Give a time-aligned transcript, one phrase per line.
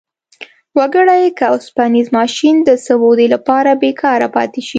[0.77, 4.69] وګورئ که اوسپنیز ماشین د څه مودې لپاره بیکاره پاتې شي.